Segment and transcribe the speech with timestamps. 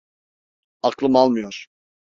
[0.83, 1.67] Aklım almıyor.